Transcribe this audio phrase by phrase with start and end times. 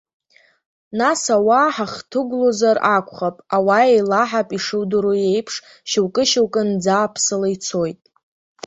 [0.99, 5.55] Нас ауаа ҳахҭыгәлозар акәхап, ауаа еилаҳап, ишудыруеиԥш,
[5.89, 7.99] шьоукы-шьоукы нӡааԥсыла ицоит.